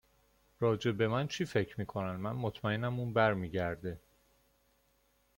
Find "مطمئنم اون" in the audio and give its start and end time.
2.31-3.13